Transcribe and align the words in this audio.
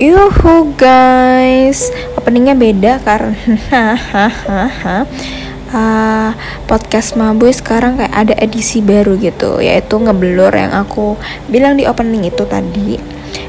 Yuhu 0.00 0.80
guys, 0.80 1.92
openingnya 2.16 2.56
beda 2.56 3.04
karena 3.04 4.00
uh, 5.76 6.32
podcast 6.72 7.20
Maboy 7.20 7.52
sekarang 7.52 8.00
kayak 8.00 8.08
ada 8.08 8.32
edisi 8.40 8.80
baru 8.80 9.20
gitu, 9.20 9.60
yaitu 9.60 10.00
ngeblur 10.00 10.56
yang 10.56 10.72
aku 10.72 11.20
bilang 11.52 11.76
di 11.76 11.84
opening 11.84 12.24
itu 12.24 12.48
tadi 12.48 12.96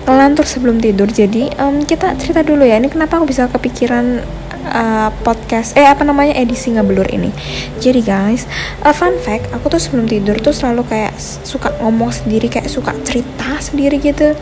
ngelantur 0.03 0.43
sebelum 0.43 0.83
tidur. 0.83 1.07
Jadi 1.07 1.55
um, 1.55 1.87
kita 1.87 2.19
cerita 2.19 2.43
dulu 2.43 2.67
ya, 2.67 2.75
ini 2.75 2.91
kenapa 2.91 3.15
aku 3.15 3.31
bisa 3.31 3.47
kepikiran 3.47 4.19
uh, 4.65 5.09
podcast 5.25 5.73
eh 5.75 5.85
apa 5.85 6.05
namanya 6.05 6.37
edisi 6.37 6.71
ngeblur 6.71 7.09
ini. 7.09 7.33
Jadi 7.81 8.01
guys 8.05 8.45
uh, 8.85 8.93
fun 8.93 9.17
fact 9.19 9.49
aku 9.51 9.73
tuh 9.73 9.81
sebelum 9.81 10.05
tidur 10.05 10.37
tuh 10.39 10.53
selalu 10.53 10.85
kayak 10.87 11.13
suka 11.19 11.73
ngomong 11.81 12.13
sendiri 12.13 12.47
kayak 12.47 12.69
suka 12.69 12.93
cerita 13.01 13.57
sendiri 13.59 13.97
gitu. 13.97 14.37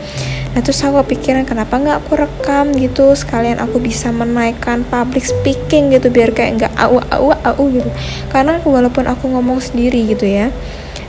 Nah 0.50 0.60
terus 0.60 0.82
aku 0.82 1.00
pikiran 1.16 1.46
kenapa 1.46 1.78
nggak 1.78 1.96
aku 2.04 2.12
rekam 2.20 2.74
gitu 2.76 3.14
sekalian 3.14 3.62
aku 3.62 3.80
bisa 3.80 4.10
menaikkan 4.10 4.82
public 4.86 5.24
speaking 5.24 5.94
gitu 5.94 6.10
biar 6.10 6.34
kayak 6.34 6.60
nggak 6.60 6.72
au 6.76 7.00
au 7.00 7.32
au 7.32 7.64
gitu. 7.72 7.90
Karena 8.28 8.60
walaupun 8.60 9.08
aku 9.08 9.30
ngomong 9.30 9.62
sendiri 9.62 10.04
gitu 10.10 10.26
ya 10.26 10.52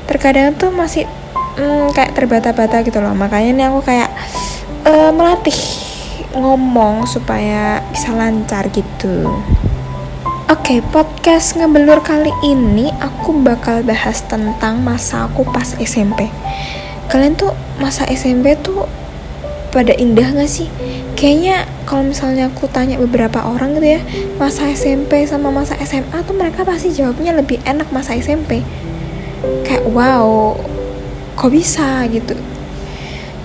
terkadang 0.10 0.52
tuh 0.60 0.74
masih 0.76 1.08
hmm, 1.56 1.96
kayak 1.96 2.12
terbata-bata 2.16 2.84
gitu 2.84 3.00
loh. 3.00 3.16
Makanya 3.16 3.50
ini 3.56 3.64
aku 3.68 3.80
kayak 3.84 4.10
uh, 4.88 5.12
melatih 5.16 5.91
ngomong 6.32 7.04
supaya 7.08 7.84
bisa 7.92 8.16
lancar 8.16 8.72
gitu. 8.72 9.28
Oke, 10.52 10.78
okay, 10.78 10.80
podcast 10.84 11.56
ngebelur 11.56 12.04
kali 12.04 12.32
ini 12.44 12.92
aku 13.00 13.32
bakal 13.40 13.84
bahas 13.88 14.20
tentang 14.28 14.84
masa 14.84 15.28
aku 15.28 15.48
pas 15.48 15.80
SMP. 15.80 16.28
Kalian 17.08 17.40
tuh 17.40 17.56
masa 17.80 18.04
SMP 18.12 18.60
tuh 18.60 18.88
pada 19.72 19.96
indah 19.96 20.28
gak 20.36 20.52
sih? 20.52 20.68
Kayaknya 21.16 21.68
kalau 21.88 22.12
misalnya 22.12 22.52
aku 22.52 22.68
tanya 22.68 23.00
beberapa 23.00 23.48
orang 23.48 23.80
gitu 23.80 23.96
ya, 23.96 24.02
masa 24.36 24.68
SMP 24.72 25.24
sama 25.24 25.56
masa 25.56 25.80
SMA 25.80 26.20
tuh 26.28 26.36
mereka 26.36 26.68
pasti 26.68 26.92
jawabnya 26.92 27.32
lebih 27.32 27.64
enak 27.64 27.88
masa 27.96 28.20
SMP. 28.20 28.64
Kayak 29.64 29.88
wow, 29.88 30.56
kok 31.40 31.52
bisa 31.52 32.04
gitu 32.12 32.36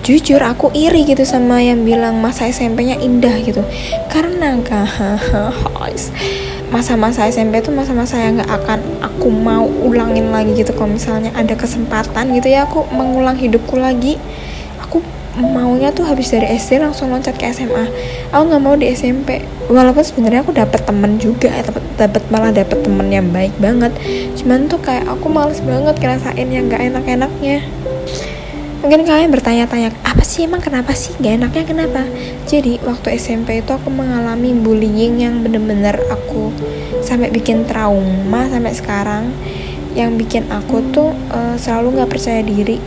jujur 0.07 0.39
aku 0.39 0.71
iri 0.71 1.03
gitu 1.03 1.27
sama 1.27 1.59
yang 1.59 1.83
bilang 1.83 2.23
masa 2.23 2.47
SMP-nya 2.47 2.95
indah 3.03 3.43
gitu. 3.43 3.59
Karena 4.07 4.55
guys 4.63 6.15
masa-masa 6.71 7.27
SMP 7.27 7.59
tuh 7.59 7.75
masa-masa 7.75 8.15
yang 8.19 8.39
gak 8.39 8.51
akan 8.63 8.79
aku 9.03 9.27
mau 9.27 9.67
ulangin 9.67 10.31
lagi 10.31 10.55
gitu. 10.55 10.71
Kalau 10.71 10.95
misalnya 10.95 11.35
ada 11.35 11.59
kesempatan 11.59 12.31
gitu 12.39 12.47
ya 12.47 12.63
aku 12.63 12.87
mengulang 12.95 13.35
hidupku 13.35 13.75
lagi. 13.75 14.15
Aku 14.87 15.03
maunya 15.35 15.91
tuh 15.91 16.07
habis 16.07 16.31
dari 16.31 16.55
SD 16.55 16.79
langsung 16.81 17.13
loncat 17.13 17.37
ke 17.37 17.45
SMA 17.53 17.85
aku 18.33 18.43
nggak 18.49 18.57
mau 18.57 18.73
di 18.73 18.89
SMP 18.89 19.45
walaupun 19.69 20.01
sebenarnya 20.01 20.41
aku 20.41 20.49
dapat 20.49 20.81
temen 20.81 21.21
juga 21.21 21.53
dapat 21.61 21.83
dapat 21.93 22.23
malah 22.33 22.49
dapat 22.49 22.81
temen 22.81 23.05
yang 23.11 23.27
baik 23.29 23.53
banget. 23.59 23.93
Cuman 24.39 24.65
tuh 24.71 24.79
kayak 24.79 25.05
aku 25.05 25.27
males 25.29 25.59
banget 25.61 25.99
ngerasain 25.99 26.47
yang 26.47 26.71
gak 26.71 26.81
enak-enaknya 26.89 27.61
Mungkin 28.87 29.03
kalian 29.03 29.35
bertanya-tanya, 29.35 29.91
apa 29.99 30.23
sih 30.23 30.47
emang 30.47 30.63
kenapa 30.63 30.95
sih? 30.95 31.11
Gak 31.19 31.43
enaknya 31.43 31.67
kenapa? 31.67 32.07
Jadi, 32.47 32.79
waktu 32.87 33.19
SMP 33.19 33.59
itu 33.59 33.75
aku 33.75 33.91
mengalami 33.91 34.55
bullying 34.55 35.19
yang 35.19 35.43
bener-bener 35.43 35.99
aku 36.07 36.55
sampai 37.03 37.27
bikin 37.27 37.67
trauma 37.67 38.47
sampai 38.47 38.71
sekarang. 38.71 39.35
Yang 39.91 40.23
bikin 40.23 40.43
aku 40.47 40.79
tuh 40.95 41.11
uh, 41.35 41.59
selalu 41.59 41.99
gak 41.99 42.15
percaya 42.15 42.39
diri. 42.39 42.79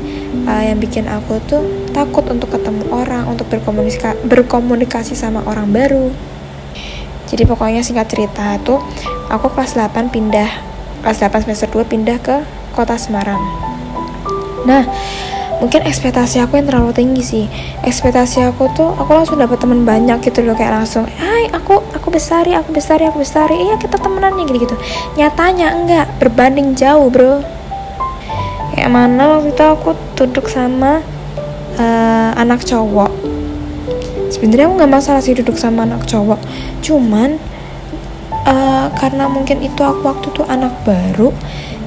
Uh, 0.48 0.72
yang 0.72 0.80
bikin 0.80 1.04
aku 1.04 1.36
tuh 1.44 1.68
takut 1.92 2.24
untuk 2.32 2.48
ketemu 2.48 2.80
orang, 2.88 3.28
untuk 3.28 3.52
berkomunikasi, 3.52 4.24
berkomunikasi 4.24 5.12
sama 5.12 5.44
orang 5.44 5.68
baru. 5.68 6.08
Jadi 7.28 7.44
pokoknya 7.44 7.84
singkat 7.84 8.08
cerita 8.08 8.56
tuh, 8.64 8.80
aku 9.28 9.52
kelas 9.52 9.76
8 9.76 10.08
pindah, 10.08 10.48
kelas 11.04 11.20
8 11.20 11.44
semester 11.44 11.68
2 11.68 11.84
pindah 11.84 12.16
ke 12.24 12.40
kota 12.72 12.96
Semarang. 12.96 13.68
Nah, 14.64 14.84
mungkin 15.60 15.84
ekspektasi 15.84 16.40
aku 16.40 16.56
yang 16.58 16.66
terlalu 16.66 16.90
tinggi 16.96 17.22
sih. 17.22 17.44
Ekspektasi 17.84 18.42
aku 18.48 18.72
tuh 18.72 18.90
aku 18.96 19.10
langsung 19.12 19.36
dapat 19.36 19.60
teman 19.60 19.84
banyak 19.84 20.18
gitu 20.24 20.40
loh 20.42 20.56
kayak 20.56 20.72
langsung 20.72 21.04
hai 21.06 21.46
aku 21.52 21.84
aku 21.94 22.08
besari 22.08 22.56
aku 22.56 22.72
besari 22.72 23.06
aku 23.06 23.20
besari 23.20 23.60
iya 23.60 23.76
kita 23.76 24.00
temenannya 24.00 24.48
gitu 24.48 24.66
gitu 24.66 24.76
nyatanya 25.20 25.76
enggak 25.76 26.06
berbanding 26.18 26.72
jauh 26.74 27.12
bro. 27.12 27.44
Kayak 28.74 28.90
mana 28.90 29.38
waktu 29.38 29.52
itu 29.52 29.64
aku 29.64 29.90
duduk 30.16 30.48
sama 30.48 31.04
uh, 31.76 32.30
anak 32.34 32.64
cowok. 32.64 33.12
Sebenarnya 34.32 34.72
aku 34.72 34.74
nggak 34.80 34.92
masalah 34.96 35.20
sih 35.20 35.36
duduk 35.36 35.60
sama 35.60 35.84
anak 35.84 36.08
cowok. 36.08 36.40
Cuman 36.80 37.36
uh, 38.48 38.88
karena 38.96 39.28
mungkin 39.28 39.60
itu 39.60 39.80
aku 39.84 40.00
waktu 40.06 40.26
tuh 40.32 40.46
anak 40.48 40.72
baru 40.88 41.34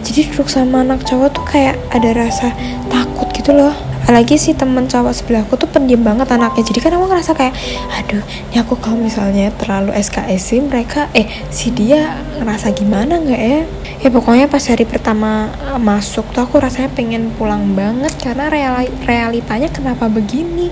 jadi 0.03 0.29
duduk 0.29 0.51
sama 0.51 0.83
anak 0.83 1.07
cowok 1.07 1.29
tuh 1.31 1.45
kayak 1.47 1.79
ada 1.95 2.11
rasa 2.11 2.51
takut 2.91 3.31
gitu 3.43 3.59
loh 3.59 3.92
apalagi 4.03 4.35
si 4.35 4.51
temen 4.51 4.83
cowok 4.83 5.15
sebelahku 5.15 5.55
tuh 5.55 5.71
pendiam 5.71 6.03
banget 6.03 6.27
anaknya. 6.27 6.59
Jadi 6.67 6.79
kan 6.83 6.91
aku 6.99 7.07
ngerasa 7.07 7.31
kayak 7.31 7.55
aduh 7.87 8.19
ini 8.51 8.57
aku 8.59 8.75
kalau 8.75 8.99
misalnya 8.99 9.47
terlalu 9.55 9.95
SKS 9.95 10.43
sih 10.43 10.59
mereka 10.59 11.07
eh 11.15 11.23
si 11.47 11.71
dia 11.71 12.19
ngerasa 12.35 12.75
gimana 12.75 13.23
nggak 13.23 13.41
ya? 13.41 13.61
Ya 14.03 14.09
pokoknya 14.11 14.51
pas 14.51 14.59
hari 14.67 14.83
pertama 14.83 15.47
eh, 15.71 15.79
masuk 15.79 16.27
tuh 16.35 16.43
aku 16.43 16.59
rasanya 16.59 16.91
pengen 16.91 17.31
pulang 17.39 17.71
banget 17.71 18.11
karena 18.19 18.51
reali 18.51 18.91
realitanya 19.07 19.71
kenapa 19.71 20.11
begini? 20.11 20.67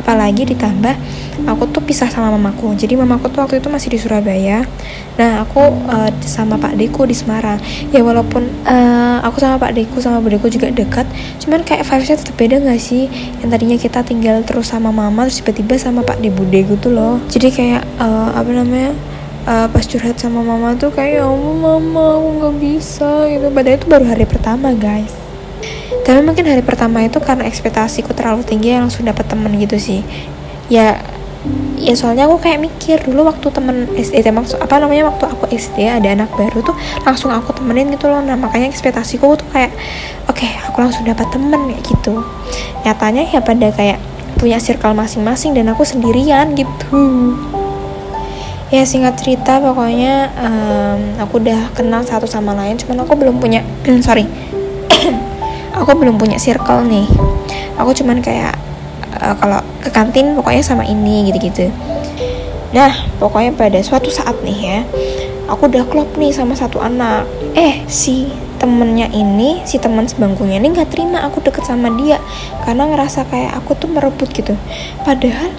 Apalagi 0.00 0.48
ditambah 0.48 0.96
aku 1.44 1.68
tuh 1.68 1.84
pisah 1.84 2.08
sama 2.08 2.32
mamaku. 2.32 2.72
Jadi 2.80 2.96
mamaku 2.96 3.28
tuh 3.28 3.44
waktu 3.44 3.60
itu 3.60 3.68
masih 3.68 3.92
di 3.92 3.98
Surabaya. 4.00 4.64
Nah 5.20 5.44
aku 5.44 5.60
uh, 5.84 6.08
sama 6.24 6.56
Pak 6.56 6.80
Deku 6.80 7.04
di 7.04 7.12
Semarang. 7.12 7.60
Ya 7.92 8.00
walaupun 8.00 8.48
uh, 8.64 9.20
aku 9.20 9.36
sama 9.38 9.60
Pak 9.60 9.76
Deku 9.76 10.00
sama 10.00 10.24
Bu 10.24 10.32
Deku 10.32 10.48
juga 10.48 10.72
dekat 10.72 11.04
cuman 11.44 11.62
kayak 11.64 11.84
vibesnya 11.84 12.16
tetap 12.20 12.36
beda 12.36 12.56
gak 12.62 12.69
sih? 12.76 13.10
Yang 13.40 13.48
tadinya 13.50 13.76
kita 13.80 14.00
tinggal 14.04 14.42
terus 14.44 14.70
sama 14.70 14.92
mama 14.92 15.26
terus 15.26 15.42
tiba-tiba 15.42 15.74
sama 15.80 16.04
Pak 16.04 16.20
De 16.20 16.30
Bude 16.30 16.60
gitu 16.62 16.92
loh. 16.92 17.18
Jadi 17.32 17.48
kayak 17.50 17.82
uh, 17.98 18.36
apa 18.36 18.50
namanya 18.52 18.92
uh, 19.48 19.66
pas 19.70 19.82
curhat 19.86 20.20
sama 20.20 20.44
mama 20.44 20.76
tuh 20.76 20.92
kayak 20.92 21.22
ya 21.22 21.26
mama 21.30 22.20
aku 22.20 22.28
nggak 22.42 22.54
bisa 22.60 23.10
gitu. 23.32 23.46
Padahal 23.50 23.76
itu 23.80 23.86
baru 23.88 24.04
hari 24.06 24.24
pertama 24.28 24.70
guys. 24.76 25.12
Tapi 26.04 26.20
mungkin 26.26 26.46
hari 26.48 26.64
pertama 26.64 27.04
itu 27.06 27.18
karena 27.22 27.46
ekspektasiku 27.46 28.14
terlalu 28.16 28.42
tinggi 28.42 28.74
yang 28.74 28.88
langsung 28.88 29.06
dapat 29.06 29.26
temen 29.30 29.52
gitu 29.58 29.76
sih. 29.78 30.00
Ya 30.70 31.02
ya 31.80 31.96
soalnya 31.96 32.28
aku 32.28 32.36
kayak 32.44 32.60
mikir 32.60 33.00
dulu 33.00 33.24
waktu 33.24 33.48
temen 33.48 33.88
SD 33.96 34.28
maksud 34.28 34.60
apa 34.60 34.76
namanya 34.76 35.08
waktu 35.08 35.24
aku 35.24 35.48
SD 35.48 35.88
ada 35.88 36.12
anak 36.12 36.28
baru 36.36 36.60
tuh 36.60 36.76
langsung 37.08 37.32
aku 37.32 37.56
temenin 37.56 37.88
gitu 37.96 38.12
loh. 38.12 38.20
Nah 38.20 38.36
makanya 38.36 38.68
ekspektasiku 38.68 39.32
tuh 39.40 39.48
kayak 39.48 39.72
oke 40.28 40.36
okay, 40.36 40.52
aku 40.68 40.84
langsung 40.84 41.08
dapat 41.08 41.24
temen 41.32 41.72
kayak 41.72 41.82
gitu. 41.88 42.20
Nyatanya 42.84 43.24
ya 43.32 43.40
pada 43.40 43.72
kayak 43.72 43.98
punya 44.36 44.60
circle 44.60 44.92
masing-masing 44.92 45.56
dan 45.56 45.72
aku 45.72 45.88
sendirian 45.88 46.52
gitu. 46.52 47.00
Ya 48.70 48.86
singkat 48.86 49.18
cerita 49.18 49.58
pokoknya 49.58 50.30
um, 50.38 51.00
aku 51.18 51.42
udah 51.42 51.72
kenal 51.74 52.04
satu 52.06 52.28
sama 52.28 52.54
lain 52.54 52.78
cuman 52.78 53.02
aku 53.02 53.16
belum 53.16 53.42
punya 53.42 53.66
sorry 54.06 54.28
aku 55.80 55.90
belum 55.96 56.20
punya 56.20 56.36
circle 56.36 56.84
nih. 56.84 57.08
Aku 57.80 57.96
cuman 57.96 58.20
kayak 58.20 58.69
uh, 59.16 59.34
kalau 59.38 59.60
ke 59.82 59.90
kantin 59.90 60.36
pokoknya 60.38 60.62
sama 60.62 60.84
ini 60.86 61.30
gitu-gitu. 61.30 61.72
Nah 62.70 62.92
pokoknya 63.18 63.54
pada 63.56 63.78
suatu 63.82 64.12
saat 64.12 64.38
nih 64.46 64.58
ya 64.58 64.78
aku 65.50 65.66
udah 65.66 65.82
klop 65.90 66.14
nih 66.14 66.30
sama 66.30 66.54
satu 66.54 66.78
anak. 66.78 67.26
Eh 67.58 67.82
si 67.90 68.30
temennya 68.60 69.08
ini 69.10 69.64
si 69.64 69.80
teman 69.80 70.04
sebangkunya 70.04 70.60
ini 70.60 70.70
nggak 70.70 70.92
terima 70.92 71.24
aku 71.24 71.40
deket 71.40 71.64
sama 71.64 71.88
dia 71.96 72.20
karena 72.62 72.86
ngerasa 72.92 73.24
kayak 73.26 73.56
aku 73.58 73.74
tuh 73.74 73.90
merebut 73.90 74.30
gitu. 74.30 74.54
Padahal 75.02 75.50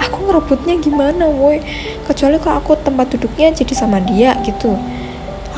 aku 0.00 0.26
ngerebutnya 0.26 0.80
gimana 0.80 1.28
woi? 1.28 1.62
Kecuali 2.08 2.40
kalau 2.42 2.58
aku 2.58 2.74
tempat 2.80 3.12
duduknya 3.14 3.52
jadi 3.54 3.74
sama 3.76 4.00
dia 4.02 4.34
gitu 4.42 4.74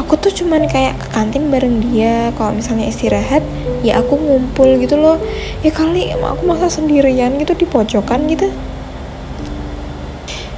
aku 0.01 0.17
tuh 0.17 0.33
cuman 0.33 0.65
kayak 0.69 0.97
ke 0.97 1.07
kantin 1.13 1.53
bareng 1.53 1.83
dia. 1.85 2.33
Kalau 2.37 2.53
misalnya 2.57 2.89
istirahat 2.89 3.45
ya 3.85 4.01
aku 4.01 4.17
ngumpul 4.17 4.81
gitu 4.81 4.97
loh. 4.97 5.21
Ya 5.61 5.71
kali 5.73 6.13
aku 6.17 6.43
masa 6.49 6.73
sendirian 6.73 7.37
gitu 7.37 7.53
di 7.53 7.67
pojokan 7.69 8.25
gitu. 8.31 8.49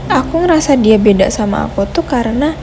Aku 0.06 0.44
ngerasa 0.44 0.78
dia 0.78 1.00
beda 1.00 1.32
sama 1.32 1.66
aku 1.66 1.88
tuh 1.90 2.04
karena 2.06 2.54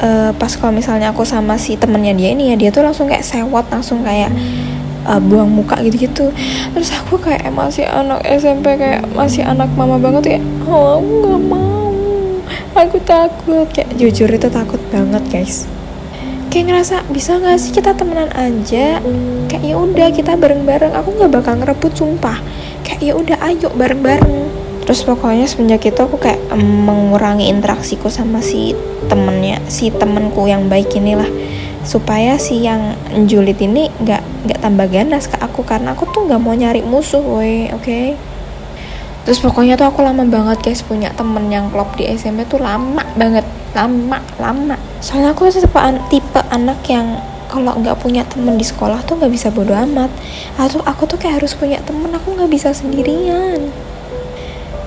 uh, 0.00 0.30
pas 0.32 0.52
kalau 0.56 0.72
misalnya 0.72 1.12
aku 1.12 1.26
sama 1.26 1.60
si 1.60 1.76
temennya 1.76 2.16
dia 2.16 2.32
ini 2.32 2.54
ya 2.54 2.56
dia 2.56 2.70
tuh 2.72 2.86
langsung 2.86 3.10
kayak 3.10 3.26
sewot 3.26 3.66
langsung 3.68 4.00
kayak 4.06 4.32
uh, 5.04 5.20
buang 5.20 5.50
muka 5.50 5.76
gitu-gitu. 5.84 6.32
Terus 6.72 6.90
aku 6.96 7.20
kayak 7.20 7.52
masih 7.52 7.84
anak 7.84 8.24
SMP 8.24 8.78
kayak 8.80 9.04
masih 9.12 9.44
anak 9.44 9.68
mama 9.76 10.00
banget 10.00 10.38
ya 10.38 10.40
oh 10.64 11.02
aku 11.02 11.12
nggak 11.26 11.42
mau. 11.44 11.68
Aku 12.70 12.96
takut. 13.02 13.66
Kayak 13.74 13.98
jujur 13.98 14.30
itu 14.30 14.48
takut 14.48 14.80
banget 14.88 15.20
guys 15.28 15.68
kayak 16.50 16.66
ngerasa 16.66 17.06
bisa 17.14 17.38
nggak 17.38 17.58
sih 17.62 17.70
kita 17.70 17.94
temenan 17.94 18.28
aja? 18.34 18.98
Kayak 19.46 19.62
ya 19.62 19.76
udah 19.78 20.08
kita 20.10 20.34
bareng-bareng. 20.34 20.92
Aku 20.98 21.14
nggak 21.14 21.30
bakal 21.30 21.54
ngerebut 21.62 21.94
sumpah. 21.94 22.42
Kayak 22.82 23.00
ya 23.00 23.12
udah 23.14 23.36
ayo 23.46 23.68
bareng-bareng. 23.70 24.38
Terus 24.84 25.06
pokoknya 25.06 25.46
semenjak 25.46 25.86
itu 25.86 26.00
aku 26.02 26.18
kayak 26.18 26.42
um, 26.50 26.90
mengurangi 26.90 27.46
interaksiku 27.46 28.10
sama 28.10 28.42
si 28.42 28.74
temennya 29.06 29.62
si 29.70 29.94
temenku 29.94 30.50
yang 30.50 30.66
baik 30.66 30.90
inilah. 30.98 31.30
Supaya 31.86 32.36
si 32.36 32.66
yang 32.66 32.98
julid 33.30 33.56
ini 33.62 33.86
nggak 34.02 34.50
nggak 34.50 34.58
tambah 34.58 34.86
ganas 34.90 35.30
ke 35.30 35.38
aku 35.38 35.62
karena 35.62 35.94
aku 35.94 36.10
tuh 36.10 36.26
nggak 36.26 36.42
mau 36.42 36.52
nyari 36.52 36.82
musuh 36.82 37.22
woi 37.22 37.70
oke? 37.70 37.86
Okay? 37.86 38.18
terus 39.20 39.46
pokoknya 39.46 39.76
tuh 39.76 39.86
aku 39.86 40.00
lama 40.00 40.24
banget 40.24 40.58
guys 40.64 40.80
punya 40.80 41.12
temen 41.12 41.52
yang 41.52 41.68
klop 41.68 41.92
di 41.94 42.08
SMP 42.08 42.48
tuh 42.48 42.58
lama 42.58 43.04
banget 43.14 43.44
lama 43.76 44.18
lama. 44.36 44.76
Soalnya 44.98 45.32
aku 45.32 45.48
tipe, 45.50 45.80
tipe 46.10 46.40
anak 46.50 46.82
yang 46.90 47.20
kalau 47.50 47.74
nggak 47.78 47.98
punya 47.98 48.22
temen 48.26 48.54
di 48.54 48.66
sekolah 48.66 49.02
tuh 49.02 49.18
nggak 49.18 49.32
bisa 49.32 49.48
bodo 49.50 49.74
amat. 49.74 50.10
Atau 50.58 50.82
aku 50.82 51.06
tuh 51.06 51.18
kayak 51.18 51.42
harus 51.42 51.54
punya 51.54 51.78
temen 51.82 52.10
aku 52.10 52.34
nggak 52.34 52.50
bisa 52.50 52.74
sendirian. 52.74 53.70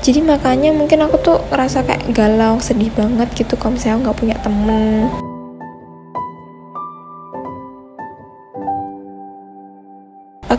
Jadi 0.04 0.20
makanya 0.20 0.76
mungkin 0.76 1.00
aku 1.00 1.16
tuh 1.24 1.40
rasa 1.48 1.80
kayak 1.88 2.12
galau 2.12 2.60
sedih 2.60 2.92
banget 2.92 3.32
gitu 3.40 3.56
kalau 3.56 3.80
misalnya 3.80 4.12
nggak 4.12 4.18
punya 4.20 4.36
temen 4.44 5.23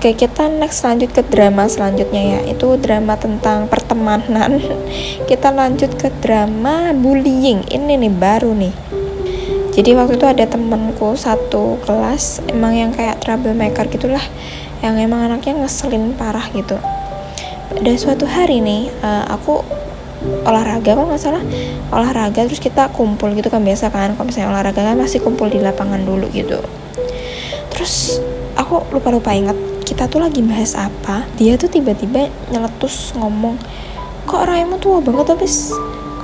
Oke, 0.05 0.29
kita 0.29 0.53
next 0.53 0.85
lanjut 0.85 1.17
ke 1.17 1.25
drama 1.25 1.65
selanjutnya 1.65 2.37
ya. 2.37 2.41
Itu 2.53 2.77
drama 2.77 3.17
tentang 3.17 3.73
pertemanan. 3.73 4.61
kita 5.33 5.49
lanjut 5.49 5.97
ke 5.97 6.13
drama 6.21 6.93
bullying. 6.93 7.65
Ini 7.65 7.97
nih 7.97 8.13
baru 8.13 8.53
nih. 8.53 8.69
Jadi 9.73 9.97
waktu 9.97 10.21
itu 10.21 10.29
ada 10.29 10.45
temenku 10.45 11.17
satu 11.17 11.81
kelas 11.89 12.45
emang 12.53 12.77
yang 12.77 12.93
kayak 12.93 13.25
troublemaker 13.25 13.89
gitulah, 13.89 14.21
yang 14.85 15.01
emang 15.01 15.25
anaknya 15.25 15.65
ngeselin 15.65 16.13
parah 16.21 16.53
gitu. 16.53 16.77
Pada 17.73 17.93
suatu 17.97 18.29
hari 18.29 18.61
nih, 18.61 18.93
uh, 19.01 19.25
aku 19.33 19.65
olahraga 20.45 21.01
kok 21.01 21.05
nggak 21.09 21.21
salah 21.25 21.41
olahraga 21.89 22.45
terus 22.45 22.61
kita 22.61 22.93
kumpul 22.93 23.33
gitu 23.33 23.49
kan 23.49 23.65
biasa 23.65 23.89
kan 23.89 24.13
kalau 24.17 24.29
misalnya 24.29 24.53
olahraga 24.53 24.85
kan 24.85 24.97
masih 25.01 25.25
kumpul 25.25 25.53
di 25.53 25.61
lapangan 25.61 26.01
dulu 26.01 26.29
gitu 26.33 26.65
terus 27.69 28.25
aku 28.57 28.89
lupa 28.89 29.13
lupa 29.13 29.37
inget 29.37 29.74
kita 29.95 30.11
tuh 30.11 30.27
lagi 30.27 30.43
bahas 30.43 30.75
apa 30.75 31.23
dia 31.39 31.55
tuh 31.55 31.71
tiba-tiba 31.71 32.27
nyeletus 32.51 33.15
ngomong 33.15 33.55
kok 34.27 34.43
raimu 34.43 34.75
tua 34.83 34.99
banget 34.99 35.31
tapi 35.31 35.47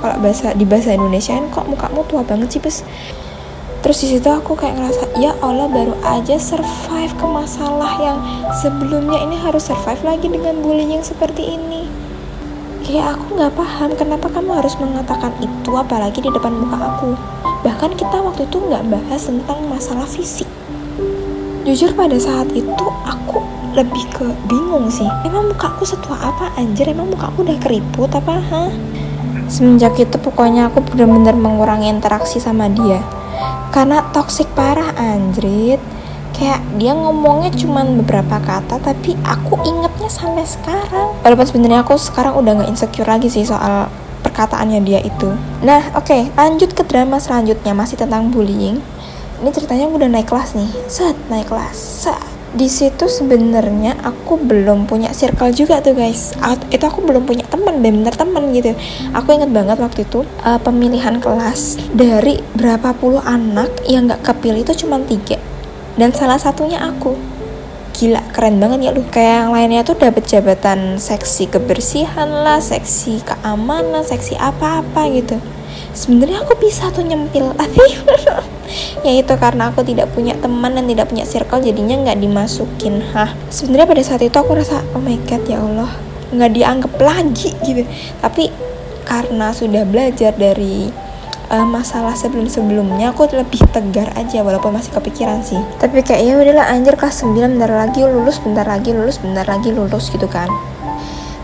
kalau 0.01 0.17
bahasa 0.19 0.51
di 0.57 0.65
bahasa 0.67 0.97
Indonesia 0.97 1.37
kan 1.37 1.47
kok 1.47 1.65
mukamu 1.71 2.01
tua 2.09 2.25
banget 2.25 2.57
sih 2.57 2.61
bes? 2.61 2.81
Terus 3.85 3.97
di 4.01 4.07
situ 4.17 4.29
aku 4.29 4.57
kayak 4.57 4.77
ngerasa 4.77 5.03
ya 5.21 5.37
Allah 5.45 5.69
baru 5.69 5.93
aja 6.01 6.41
survive 6.41 7.13
ke 7.13 7.25
masalah 7.25 8.01
yang 8.01 8.17
sebelumnya. 8.61 9.21
Ini 9.25 9.37
harus 9.45 9.69
survive 9.69 10.01
lagi 10.01 10.25
dengan 10.29 10.57
bullying 10.61 11.05
seperti 11.05 11.53
ini. 11.53 11.85
Kayak 12.81 13.17
aku 13.17 13.37
nggak 13.37 13.53
paham 13.53 13.89
kenapa 13.93 14.27
kamu 14.29 14.57
harus 14.57 14.73
mengatakan 14.81 15.33
itu 15.37 15.71
apalagi 15.77 16.21
di 16.21 16.29
depan 16.33 16.53
muka 16.53 16.77
aku. 16.77 17.13
Bahkan 17.61 17.93
kita 17.97 18.21
waktu 18.21 18.49
itu 18.49 18.57
nggak 18.57 18.85
bahas 18.89 19.21
tentang 19.25 19.65
masalah 19.69 20.05
fisik. 20.05 20.49
Jujur 21.61 21.93
pada 21.93 22.17
saat 22.17 22.49
itu 22.57 22.85
aku 23.05 23.40
lebih 23.73 24.03
ke 24.11 24.25
bingung 24.47 24.91
sih. 24.91 25.07
Emang 25.23 25.51
mukaku 25.51 25.83
setua 25.87 26.19
apa 26.19 26.53
anjir? 26.59 26.87
Emang 26.87 27.11
mukaku 27.11 27.43
udah 27.47 27.57
keriput 27.59 28.11
apa 28.13 28.35
ha 28.39 28.63
semenjak 29.51 29.99
itu 29.99 30.15
pokoknya 30.15 30.71
aku 30.71 30.79
bener-bener 30.79 31.35
mengurangi 31.35 31.91
interaksi 31.91 32.39
sama 32.39 32.71
dia. 32.71 33.03
Karena 33.75 34.07
toksik 34.15 34.47
parah 34.55 34.95
anjrit. 34.95 35.83
Kayak 36.31 36.63
dia 36.79 36.95
ngomongnya 36.95 37.51
cuman 37.53 38.01
beberapa 38.01 38.39
kata 38.39 38.79
tapi 38.79 39.19
aku 39.27 39.59
ingetnya 39.67 40.07
sampai 40.07 40.47
sekarang. 40.47 41.11
Walaupun 41.21 41.45
sebenarnya 41.45 41.83
aku 41.83 41.99
sekarang 41.99 42.39
udah 42.39 42.63
nggak 42.63 42.71
insecure 42.71 43.05
lagi 43.05 43.27
sih 43.27 43.43
soal 43.43 43.91
perkataannya 44.23 44.79
dia 44.81 45.03
itu. 45.03 45.29
Nah 45.61 45.91
oke 45.93 46.07
okay, 46.07 46.31
lanjut 46.39 46.71
ke 46.71 46.87
drama 46.87 47.19
selanjutnya 47.19 47.75
masih 47.75 47.99
tentang 47.99 48.31
bullying. 48.31 48.79
Ini 49.43 49.49
ceritanya 49.53 49.91
udah 49.91 50.07
naik 50.07 50.31
kelas 50.31 50.55
nih. 50.55 50.71
Set 50.87 51.19
naik 51.27 51.51
kelas. 51.51 51.77
Set 51.77 52.30
di 52.51 52.67
situ 52.67 53.07
sebenarnya 53.07 53.95
aku 54.03 54.35
belum 54.35 54.83
punya 54.83 55.15
circle 55.15 55.55
juga 55.55 55.79
tuh 55.79 55.95
guys. 55.95 56.35
Itu 56.67 56.83
aku 56.83 56.99
belum 57.01 57.23
punya 57.23 57.47
teman 57.47 57.79
bener 57.79 58.11
teman 58.11 58.51
gitu. 58.51 58.75
Aku 59.15 59.31
inget 59.31 59.51
banget 59.55 59.79
waktu 59.79 60.03
itu 60.03 60.27
uh, 60.43 60.59
pemilihan 60.59 61.17
kelas 61.23 61.79
dari 61.95 62.43
berapa 62.55 62.91
puluh 62.95 63.23
anak 63.23 63.71
yang 63.87 64.11
nggak 64.11 64.23
kepilih 64.23 64.67
itu 64.67 64.83
cuma 64.83 64.99
tiga. 65.07 65.39
Dan 65.95 66.11
salah 66.15 66.39
satunya 66.39 66.79
aku 66.83 67.15
gila 68.01 68.25
keren 68.33 68.57
banget 68.57 68.89
ya 68.89 68.91
lu. 68.97 69.05
Kayak 69.13 69.45
yang 69.45 69.51
lainnya 69.53 69.81
tuh 69.85 69.93
dapat 69.93 70.25
jabatan 70.25 70.97
seksi 70.97 71.45
kebersihan 71.53 72.25
lah 72.25 72.57
seksi 72.57 73.21
keamanan 73.21 74.01
seksi 74.01 74.33
apa-apa 74.41 75.05
gitu. 75.13 75.37
Sebenarnya 75.93 76.41
aku 76.41 76.57
bisa 76.57 76.89
tuh 76.89 77.05
nyempil 77.05 77.53
tapi 77.53 77.85
ya 79.05 79.11
itu 79.21 79.33
karena 79.37 79.69
aku 79.69 79.85
tidak 79.85 80.09
punya 80.17 80.33
teman 80.41 80.73
dan 80.73 80.89
tidak 80.89 81.13
punya 81.13 81.29
circle 81.29 81.61
jadinya 81.61 82.01
nggak 82.01 82.17
dimasukin. 82.17 83.05
Hah? 83.13 83.37
Sebenarnya 83.53 83.85
pada 83.85 84.01
saat 84.01 84.25
itu 84.25 84.33
aku 84.33 84.57
rasa 84.57 84.81
oh 84.97 85.03
my 85.03 85.21
god 85.29 85.45
ya 85.45 85.61
Allah 85.61 85.93
nggak 86.33 86.51
dianggap 86.57 86.93
lagi 86.97 87.53
gitu. 87.61 87.85
Tapi 88.17 88.49
karena 89.05 89.53
sudah 89.53 89.85
belajar 89.85 90.33
dari 90.33 90.89
uh, 91.51 91.67
masalah 91.67 92.15
sebelum-sebelumnya 92.15 93.11
aku 93.11 93.27
lebih 93.35 93.59
tegar 93.75 94.15
aja 94.15 94.39
walaupun 94.41 94.71
masih 94.71 94.95
kepikiran 94.95 95.43
sih. 95.43 95.59
Tapi 95.77 95.99
kayak 96.01 96.23
ya 96.23 96.33
udahlah 96.39 96.71
anjir 96.71 96.95
kelas 96.95 97.27
9 97.27 97.59
bentar 97.59 97.69
lagi 97.69 98.01
lulus 98.07 98.39
bentar 98.39 98.63
lagi 98.63 98.95
lulus 98.95 99.19
bentar 99.19 99.43
lagi 99.43 99.69
lulus 99.75 100.07
gitu 100.09 100.25
kan. 100.31 100.47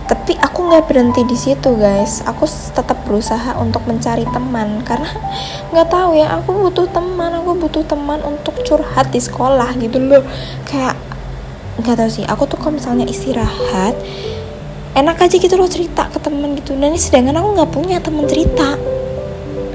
Tapi 0.07 0.39
aku 0.39 0.71
nggak 0.71 0.87
berhenti 0.87 1.27
di 1.27 1.35
situ 1.35 1.75
guys. 1.75 2.23
Aku 2.23 2.47
tetap 2.47 3.03
berusaha 3.03 3.59
untuk 3.59 3.83
mencari 3.83 4.23
teman 4.31 4.79
karena 4.87 5.11
nggak 5.75 5.87
tahu 5.91 6.15
ya 6.15 6.39
aku 6.39 6.55
butuh 6.55 6.87
teman 6.87 7.35
aku 7.35 7.51
butuh 7.59 7.83
teman 7.83 8.23
untuk 8.23 8.55
curhat 8.63 9.11
di 9.11 9.19
sekolah 9.19 9.75
gitu 9.75 9.99
loh. 9.99 10.23
Kayak 10.63 10.95
nggak 11.77 11.95
tahu 11.99 12.09
sih 12.09 12.25
aku 12.25 12.47
tuh 12.47 12.57
kalau 12.57 12.79
misalnya 12.79 13.05
istirahat 13.05 13.93
enak 14.97 15.13
aja 15.21 15.37
gitu 15.37 15.53
loh 15.59 15.69
cerita 15.69 16.07
ke 16.07 16.17
teman 16.23 16.55
gitu. 16.55 16.73
Dan 16.79 16.95
ini 16.95 16.97
sedangkan 16.97 17.43
aku 17.43 17.47
nggak 17.59 17.71
punya 17.75 17.97
teman 17.99 18.25
cerita 18.25 18.96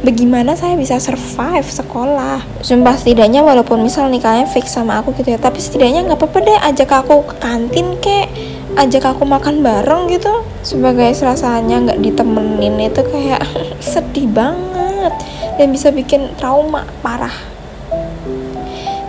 bagaimana 0.03 0.59
saya 0.59 0.75
bisa 0.75 0.99
survive 0.99 1.65
sekolah? 1.65 2.43
Sumpah 2.61 2.99
setidaknya 2.99 3.41
walaupun 3.47 3.81
misal 3.81 4.11
nih 4.11 4.19
kalian 4.19 4.51
fix 4.51 4.75
sama 4.75 4.99
aku 4.99 5.15
gitu 5.17 5.33
ya 5.33 5.39
tapi 5.39 5.63
setidaknya 5.63 6.05
nggak 6.05 6.19
apa-apa 6.19 6.39
deh 6.43 6.59
ajak 6.59 6.91
aku 6.91 7.23
ke 7.33 7.35
kantin 7.39 7.97
kek. 8.03 8.29
Ajak 8.73 9.05
aku 9.05 9.23
makan 9.23 9.63
bareng 9.63 10.11
gitu. 10.11 10.43
Sebagai 10.67 11.15
rasanya 11.23 11.79
nggak 11.89 12.01
ditemenin 12.03 12.77
itu 12.83 13.01
kayak 13.07 13.47
sedih 13.95 14.27
banget. 14.29 15.15
Dan 15.57 15.71
bisa 15.71 15.95
bikin 15.95 16.35
trauma 16.37 16.89
parah. 17.01 17.35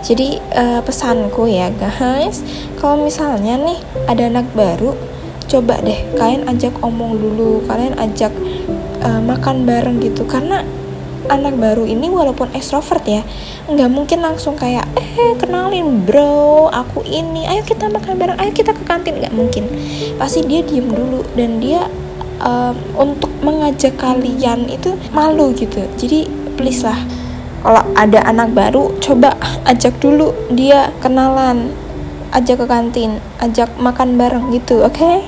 Jadi 0.03 0.35
uh, 0.51 0.83
pesanku 0.83 1.47
ya 1.47 1.71
guys. 1.71 2.43
Kalau 2.77 2.99
misalnya 3.01 3.55
nih 3.55 3.79
ada 4.05 4.27
anak 4.27 4.51
baru 4.51 4.93
coba 5.43 5.79
deh 5.83 5.99
kalian 6.17 6.47
ajak 6.49 6.73
omong 6.81 7.19
dulu 7.19 7.61
kalian 7.67 7.93
ajak 7.95 8.35
uh, 8.99 9.23
makan 9.23 9.63
bareng 9.63 10.03
gitu. 10.03 10.27
Karena 10.27 10.59
anak 11.31 11.55
baru 11.55 11.87
ini 11.87 12.11
walaupun 12.11 12.51
extrovert 12.55 13.03
ya 13.07 13.21
nggak 13.69 13.89
mungkin 13.91 14.19
langsung 14.19 14.59
kayak 14.59 14.83
eh 14.99 15.35
kenalin 15.39 16.03
bro 16.03 16.67
aku 16.67 17.05
ini 17.07 17.47
ayo 17.47 17.63
kita 17.63 17.87
makan 17.87 18.19
bareng 18.19 18.37
ayo 18.41 18.51
kita 18.51 18.75
ke 18.75 18.83
kantin. 18.83 19.19
Nggak 19.19 19.35
mungkin. 19.35 19.63
Pasti 20.19 20.43
dia 20.43 20.65
diem 20.65 20.89
dulu 20.89 21.23
dan 21.37 21.63
dia 21.63 21.87
um, 22.43 22.75
untuk 22.97 23.31
mengajak 23.39 23.95
kalian 23.95 24.67
itu 24.67 24.99
malu 25.15 25.55
gitu. 25.55 25.85
Jadi 25.95 26.27
please 26.59 26.83
lah 26.83 26.97
kalau 27.63 27.79
ada 27.95 28.19
anak 28.27 28.51
baru 28.51 28.91
coba 28.99 29.39
ajak 29.63 29.95
dulu 30.03 30.35
dia 30.51 30.91
kenalan 30.99 31.71
ajak 32.35 32.59
ke 32.59 32.65
kantin 32.67 33.23
ajak 33.39 33.71
makan 33.79 34.19
bareng 34.19 34.51
gitu 34.51 34.83
oke? 34.83 34.91
Okay? 34.91 35.23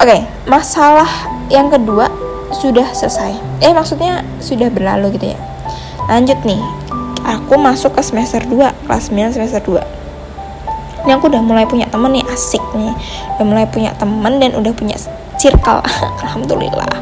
Oke, 0.00 0.16
okay, 0.16 0.20
masalah 0.48 1.08
yang 1.52 1.68
kedua 1.68 2.08
sudah 2.54 2.90
selesai. 2.92 3.62
Eh 3.62 3.72
maksudnya 3.74 4.26
sudah 4.42 4.68
berlalu 4.70 5.18
gitu 5.18 5.32
ya. 5.34 5.38
Lanjut 6.10 6.38
nih. 6.42 6.60
Aku 7.20 7.60
masuk 7.60 7.94
ke 7.94 8.02
semester 8.02 8.42
2 8.42 8.88
kelas 8.88 9.12
9 9.12 9.36
semester 9.36 9.60
2 9.60 10.00
ini 11.04 11.16
aku 11.16 11.32
udah 11.32 11.40
mulai 11.40 11.64
punya 11.64 11.88
temen 11.88 12.12
nih 12.12 12.24
asik 12.28 12.60
nih. 12.76 12.92
Udah 13.36 13.46
mulai 13.48 13.66
punya 13.68 13.96
temen 13.96 14.36
dan 14.36 14.52
udah 14.52 14.72
punya 14.76 14.96
circle. 15.40 15.80
Alhamdulillah. 16.24 16.92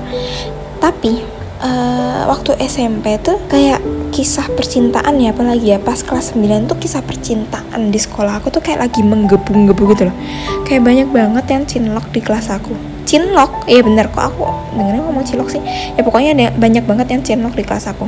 Tapi 0.78 1.18
uh, 1.58 2.30
waktu 2.30 2.54
SMP 2.62 3.18
tuh 3.18 3.42
kayak 3.50 3.82
kisah 4.14 4.46
percintaan 4.54 5.18
ya 5.18 5.34
apalagi 5.34 5.74
ya. 5.74 5.78
Pas 5.82 5.98
kelas 5.98 6.38
9 6.38 6.70
tuh 6.70 6.78
kisah 6.78 7.02
percintaan 7.02 7.90
di 7.90 7.98
sekolah 7.98 8.38
aku 8.38 8.54
tuh 8.54 8.62
kayak 8.62 8.86
lagi 8.86 9.02
menggebu-gebu 9.02 9.82
gitu 9.98 10.02
loh. 10.06 10.16
Kayak 10.62 10.82
banyak 10.86 11.08
banget 11.10 11.44
yang 11.50 11.62
cinlok 11.66 12.06
di 12.14 12.22
kelas 12.22 12.54
aku 12.54 12.87
cinlok. 13.08 13.64
Iya 13.64 13.80
bener 13.80 14.12
kok 14.12 14.36
aku 14.36 14.44
dengerin 14.76 15.00
ngomong 15.00 15.24
cilok 15.24 15.48
sih. 15.48 15.62
Ya 15.96 16.04
pokoknya 16.04 16.36
ada 16.36 16.46
banyak 16.52 16.84
banget 16.84 17.06
yang 17.16 17.22
cinlok 17.24 17.56
di 17.56 17.64
kelas 17.64 17.88
aku. 17.88 18.04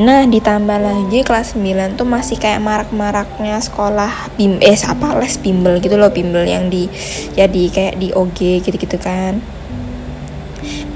Nah 0.00 0.24
ditambah 0.28 0.76
lagi 0.80 1.24
kelas 1.24 1.56
9 1.56 1.96
tuh 1.96 2.08
masih 2.08 2.36
kayak 2.36 2.60
marak-maraknya 2.60 3.60
sekolah 3.60 4.32
bim 4.36 4.60
eh 4.60 4.76
apa 4.76 5.16
les 5.20 5.36
bimbel 5.40 5.80
gitu 5.80 5.96
loh 5.96 6.12
bimbel 6.12 6.44
yang 6.44 6.68
di 6.68 6.88
ya 7.32 7.48
kayak 7.48 8.00
di 8.00 8.12
OG 8.12 8.64
gitu-gitu 8.64 8.96
kan. 8.96 9.40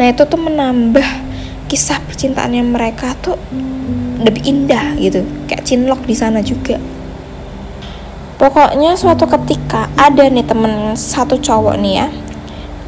Nah 0.00 0.06
itu 0.08 0.24
tuh 0.24 0.40
menambah 0.40 1.08
kisah 1.68 2.00
percintaannya 2.08 2.64
mereka 2.64 3.12
tuh 3.20 3.36
lebih 4.20 4.44
indah 4.44 4.96
gitu. 4.96 5.24
Kayak 5.48 5.64
cinlok 5.68 6.00
di 6.04 6.16
sana 6.16 6.40
juga. 6.40 6.80
Pokoknya 8.40 8.96
suatu 8.96 9.28
ketika 9.28 9.88
ada 10.00 10.24
nih 10.28 10.44
temen 10.44 10.96
satu 10.96 11.36
cowok 11.36 11.76
nih 11.76 11.92
ya 12.04 12.08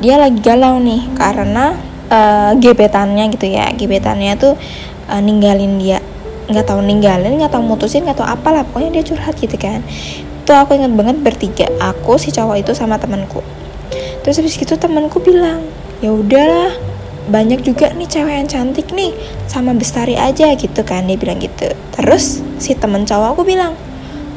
Dia 0.03 0.19
lagi 0.19 0.43
galau 0.43 0.83
nih 0.83 1.15
karena 1.15 1.79
uh, 2.11 2.59
gebetannya 2.59 3.31
gitu 3.31 3.47
ya. 3.47 3.71
Gebetannya 3.71 4.35
tuh 4.35 4.59
uh, 5.07 5.23
ninggalin 5.23 5.79
dia. 5.79 6.03
Nggak 6.51 6.67
tahu 6.75 6.83
ninggalin 6.83 7.39
nggak 7.39 7.55
tahu 7.55 7.63
mutusin 7.63 8.03
nggak 8.03 8.19
tahu 8.19 8.27
apalah. 8.27 8.67
Pokoknya 8.67 8.99
dia 8.99 9.05
curhat 9.07 9.39
gitu 9.39 9.55
kan. 9.55 9.87
Tuh 10.43 10.59
aku 10.59 10.75
inget 10.75 10.91
banget 10.91 11.23
bertiga 11.23 11.71
aku 11.79 12.19
si 12.19 12.35
cowok 12.35 12.59
itu 12.59 12.75
sama 12.75 12.99
temanku. 12.99 13.47
Terus 14.27 14.43
habis 14.43 14.59
gitu 14.59 14.75
temanku 14.75 15.23
bilang 15.23 15.63
ya 16.03 16.11
udahlah 16.11 16.75
banyak 17.31 17.63
juga 17.63 17.95
nih 17.95 18.11
cewek 18.11 18.35
yang 18.43 18.49
cantik 18.51 18.91
nih 18.91 19.15
sama 19.47 19.71
bestari 19.79 20.19
aja 20.19 20.51
gitu 20.59 20.83
kan 20.83 21.07
dia 21.07 21.15
bilang 21.15 21.39
gitu. 21.39 21.71
Terus 21.95 22.43
si 22.59 22.75
temen 22.75 23.07
cowok 23.07 23.39
aku 23.39 23.47
bilang 23.47 23.79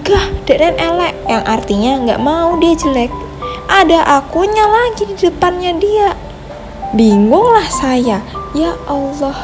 gah 0.06 0.30
dan 0.46 0.78
elek. 0.78 1.18
Yang 1.26 1.44
artinya 1.50 1.92
nggak 2.06 2.22
mau 2.22 2.54
dia 2.62 2.78
jelek 2.78 3.25
ada 3.70 4.22
akunya 4.22 4.66
lagi 4.66 5.10
di 5.10 5.16
depannya 5.18 5.76
dia. 5.78 6.10
Bingung 6.94 7.50
lah 7.52 7.68
saya. 7.68 8.22
Ya 8.56 8.72
Allah 8.88 9.36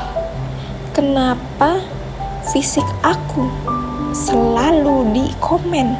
kenapa 0.95 1.83
fisik 2.53 2.85
aku 3.03 3.49
selalu 4.15 5.11
di 5.11 5.25
komen? 5.43 5.93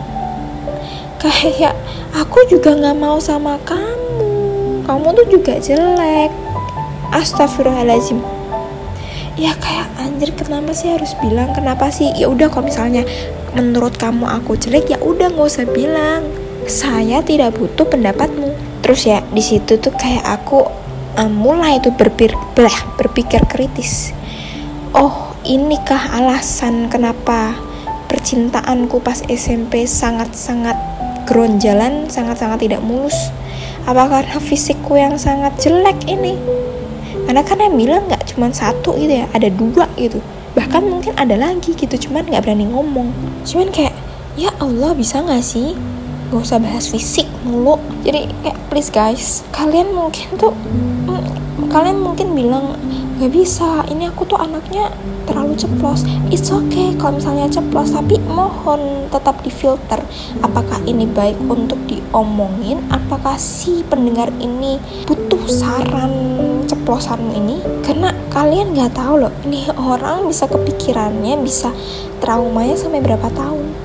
Kayak 1.22 1.78
aku 2.16 2.46
juga 2.50 2.74
nggak 2.74 2.98
mau 2.98 3.18
sama 3.22 3.60
kamu. 3.68 4.86
Kamu 4.86 5.08
tuh 5.13 5.28
juga 5.30 5.60
jelek. 5.62 6.32
Astagfirullahaladzim. 7.12 8.24
Ya 9.36 9.56
kayak 9.60 9.90
anjir 10.00 10.32
kenapa 10.34 10.72
sih 10.72 10.92
harus 10.92 11.13
bilang? 11.20 11.51
Kenapa 11.51 11.92
sih? 11.92 12.10
Ya 12.16 12.32
udah 12.32 12.48
kalau 12.48 12.68
misalnya 12.68 13.04
menurut 13.51 14.00
kamu 14.00 14.24
aku 14.28 14.56
jelek 14.56 14.88
ya 14.88 14.98
udah 15.04 15.28
nggak 15.28 15.48
usah 15.48 15.68
bilang 15.68 16.40
saya 16.70 17.24
tidak 17.25 17.58
butuh 17.58 17.88
pendapatmu 17.88 18.53
terus 18.82 19.06
ya 19.06 19.22
di 19.30 19.41
situ 19.41 19.77
tuh 19.77 19.94
kayak 19.94 20.25
aku 20.25 20.65
um, 21.18 21.32
mulai 21.32 21.77
tuh 21.82 21.94
berpikir 21.94 22.36
berpikir 22.98 23.41
kritis 23.50 24.12
oh 24.94 25.32
inikah 25.46 26.18
alasan 26.18 26.89
kenapa 26.91 27.58
percintaanku 28.12 29.00
pas 29.00 29.24
SMP 29.32 29.88
sangat-sangat 29.88 30.75
geronjalan, 31.25 32.12
sangat-sangat 32.12 32.68
tidak 32.68 32.84
mulus? 32.84 33.15
Apa 33.88 34.12
karena 34.12 34.38
fisikku 34.38 35.00
yang 35.00 35.15
sangat 35.15 35.56
jelek 35.63 35.96
ini? 36.12 36.36
Karena 37.24 37.41
kan 37.48 37.63
yang 37.63 37.80
bilang 37.80 38.12
nggak 38.12 38.36
cuma 38.36 38.51
satu 38.51 39.00
gitu 39.00 39.24
ya, 39.24 39.25
ada 39.32 39.48
dua 39.48 39.88
gitu. 39.96 40.20
Bahkan 40.60 40.84
mungkin 40.84 41.15
ada 41.15 41.39
lagi 41.39 41.72
gitu, 41.72 41.96
cuman 41.96 42.27
nggak 42.27 42.44
berani 42.44 42.68
ngomong. 42.68 43.15
Cuman 43.48 43.72
kayak, 43.72 43.96
ya 44.36 44.51
Allah 44.60 44.91
bisa 44.91 45.24
nggak 45.24 45.39
sih? 45.39 45.72
Gak 46.32 46.48
usah 46.48 46.64
bahas 46.64 46.88
fisik 46.88 47.28
mulu. 47.44 47.76
Jadi 48.08 48.32
kayak 48.40 48.58
please 48.72 48.88
guys, 48.88 49.44
kalian 49.52 49.92
mungkin 49.92 50.32
tuh, 50.40 50.56
mm, 50.56 51.68
kalian 51.68 52.00
mungkin 52.00 52.32
bilang 52.32 52.80
gak 53.20 53.36
bisa 53.36 53.84
ini 53.92 54.08
aku 54.08 54.24
tuh 54.24 54.40
anaknya 54.40 54.88
terlalu 55.28 55.60
ceplos. 55.60 56.08
It's 56.32 56.48
okay 56.48 56.96
kalau 56.96 57.20
misalnya 57.20 57.52
ceplos 57.52 57.92
tapi 57.92 58.16
mohon 58.32 59.12
tetap 59.12 59.44
difilter. 59.44 60.00
Apakah 60.40 60.80
ini 60.88 61.04
baik 61.04 61.36
untuk 61.52 61.84
diomongin? 61.84 62.80
Apakah 62.88 63.36
si 63.36 63.84
pendengar 63.84 64.32
ini 64.40 64.80
butuh 65.04 65.44
saran 65.52 66.16
ceplosan 66.64 67.20
ini? 67.36 67.60
Karena 67.84 68.16
kalian 68.32 68.72
nggak 68.72 68.96
tahu 68.96 69.28
loh 69.28 69.34
ini 69.44 69.68
orang 69.76 70.32
bisa 70.32 70.48
kepikirannya 70.48 71.36
bisa 71.44 71.76
traumanya 72.24 72.80
sampai 72.80 73.04
berapa 73.04 73.28
tahun 73.36 73.81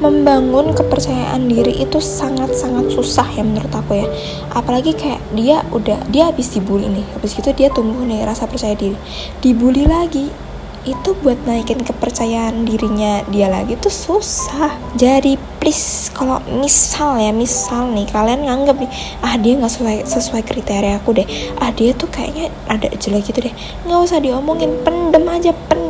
membangun 0.00 0.72
kepercayaan 0.72 1.46
diri 1.46 1.84
itu 1.84 2.00
sangat-sangat 2.00 2.88
susah 2.96 3.28
ya 3.36 3.44
menurut 3.44 3.70
aku 3.70 4.00
ya. 4.00 4.08
Apalagi 4.56 4.96
kayak 4.96 5.20
dia 5.36 5.60
udah 5.70 6.00
dia 6.08 6.32
habis 6.32 6.50
dibully 6.50 6.88
nih. 6.88 7.06
Habis 7.14 7.36
itu 7.36 7.52
dia 7.52 7.68
tumbuh 7.68 8.02
nih 8.02 8.24
rasa 8.24 8.48
percaya 8.48 8.72
diri. 8.72 8.96
Dibully 9.44 9.84
lagi 9.84 10.32
itu 10.88 11.12
buat 11.20 11.36
naikin 11.44 11.84
kepercayaan 11.84 12.64
dirinya 12.64 13.20
dia 13.28 13.52
lagi 13.52 13.76
tuh 13.76 13.92
susah. 13.92 14.72
Jadi 14.96 15.36
please 15.60 16.08
kalau 16.16 16.40
misal 16.48 17.20
ya 17.20 17.36
misal 17.36 17.92
nih 17.92 18.08
kalian 18.08 18.48
nganggep 18.48 18.80
nih 18.80 18.90
ah 19.20 19.36
dia 19.36 19.60
nggak 19.60 19.68
sesuai 19.68 19.96
sesuai 20.08 20.42
kriteria 20.48 20.96
aku 20.96 21.20
deh. 21.20 21.28
Ah 21.60 21.68
dia 21.76 21.92
tuh 21.92 22.08
kayaknya 22.08 22.48
ada 22.64 22.88
jelek 22.96 23.28
gitu 23.28 23.44
deh. 23.44 23.54
Nggak 23.84 24.00
usah 24.08 24.18
diomongin 24.24 24.80
pendem 24.80 25.28
aja 25.28 25.52
pendem 25.68 25.89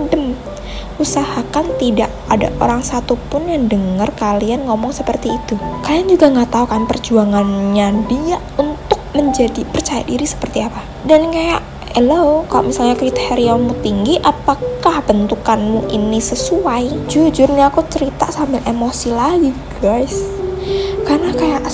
usahakan 1.01 1.81
tidak 1.81 2.13
ada 2.29 2.53
orang 2.61 2.85
satupun 2.85 3.49
yang 3.49 3.67
dengar 3.67 4.13
kalian 4.21 4.69
ngomong 4.69 4.93
seperti 4.93 5.33
itu. 5.33 5.57
Kalian 5.81 6.13
juga 6.13 6.29
nggak 6.29 6.53
tahu 6.53 6.67
kan 6.69 6.85
perjuangannya 6.85 8.05
dia 8.05 8.37
untuk 8.61 9.01
menjadi 9.17 9.65
percaya 9.65 10.05
diri 10.05 10.29
seperti 10.29 10.61
apa. 10.61 10.85
Dan 11.09 11.33
kayak 11.33 11.65
hello, 11.97 12.47
kalau 12.47 12.71
misalnya 12.71 12.95
kriteriamu 12.95 13.75
tinggi, 13.83 14.21
apakah 14.23 15.03
bentukanmu 15.03 15.91
ini 15.91 16.23
sesuai? 16.23 17.11
Jujur 17.11 17.51
nih 17.51 17.67
aku 17.67 17.83
cerita 17.91 18.31
sambil 18.31 18.63
emosi 18.63 19.11
lagi, 19.11 19.51
guys. 19.83 20.15
Karena 21.09 21.35
kayak 21.35 21.67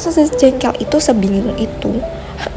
sejengkel 0.00 0.74
itu, 0.82 0.96
sebingung 0.98 1.54
itu. 1.60 2.02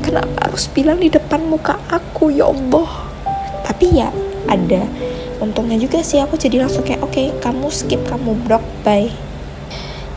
Kenapa 0.01 0.49
harus 0.49 0.65
bilang 0.71 0.97
di 0.97 1.11
depan 1.11 1.45
muka 1.45 1.77
aku, 1.91 2.33
ya 2.33 2.49
Allah? 2.49 2.89
Tapi 3.67 3.85
ya 3.93 4.09
ada 4.49 4.81
untungnya 5.41 5.79
juga 5.79 6.03
sih 6.05 6.21
aku 6.21 6.37
jadi 6.37 6.65
langsung 6.65 6.85
kayak 6.85 7.01
oke 7.01 7.13
okay, 7.13 7.33
kamu 7.41 7.67
skip 7.71 8.01
kamu 8.05 8.37
block 8.45 8.61
bye. 8.85 9.09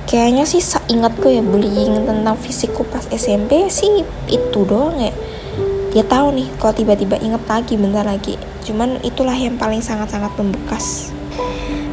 Kayaknya 0.07 0.45
sih 0.47 0.63
seingatku 0.63 1.27
ya 1.27 1.43
bullying 1.43 2.07
tentang 2.07 2.39
fisikku 2.39 2.87
pas 2.87 3.03
SMP 3.11 3.67
sih 3.73 4.07
itu 4.31 4.61
doang 4.63 4.97
ya. 4.99 5.11
Dia 5.91 6.05
tahu 6.07 6.37
nih 6.37 6.47
kalau 6.63 6.75
tiba-tiba 6.77 7.19
inget 7.19 7.43
lagi 7.49 7.75
bentar 7.75 8.07
lagi. 8.07 8.39
Cuman 8.63 9.03
itulah 9.03 9.35
yang 9.35 9.59
paling 9.59 9.83
sangat-sangat 9.83 10.31
membekas. 10.39 11.11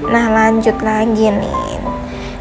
Nah 0.06 0.30
lanjut 0.30 0.78
lagi 0.84 1.34
nih. 1.34 1.56